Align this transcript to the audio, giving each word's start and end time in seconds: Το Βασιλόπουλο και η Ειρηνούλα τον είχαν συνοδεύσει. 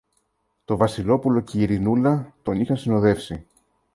Το 0.65 0.77
Βασιλόπουλο 0.77 1.39
και 1.41 1.57
η 1.57 1.61
Ειρηνούλα 1.61 2.33
τον 2.43 2.59
είχαν 2.59 2.77
συνοδεύσει. 2.77 3.45